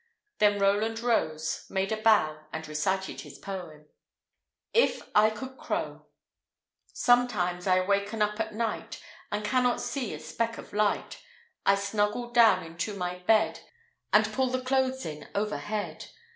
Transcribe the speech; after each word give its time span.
Then 0.39 0.57
Roland 0.57 0.99
rose, 1.01 1.67
made 1.69 1.91
a 1.91 2.01
bow, 2.01 2.47
and 2.51 2.67
recited 2.67 3.21
his 3.21 3.37
poem: 3.37 3.85
IF 4.73 5.03
I 5.13 5.29
COULD 5.29 5.59
CROW 5.59 6.07
Sometimes 6.91 7.67
I 7.67 7.81
waken 7.85 8.19
up 8.19 8.39
at 8.39 8.55
night, 8.55 8.99
And 9.31 9.45
cannot 9.45 9.79
see 9.79 10.11
a 10.15 10.19
speck 10.19 10.57
of 10.57 10.73
light; 10.73 11.21
I 11.67 11.75
snuggle 11.75 12.31
down 12.31 12.63
into 12.63 12.95
my 12.95 13.19
bed, 13.19 13.59
And 14.11 14.33
pull 14.33 14.47
the 14.47 14.63
clothes 14.63 15.05
in 15.05 15.29
overhead. 15.35 16.07